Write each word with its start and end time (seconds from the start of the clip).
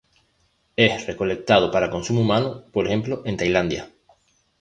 Es 0.77 1.05
recolectado 1.05 1.69
para 1.69 1.91
consumo 1.91 2.21
humano, 2.21 2.63
por 2.71 2.87
ejemplo 2.87 3.21
en 3.23 3.37
Tailandia. 3.37 3.87